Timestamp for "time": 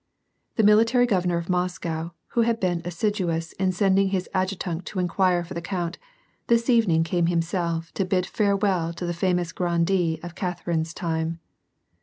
10.95-11.39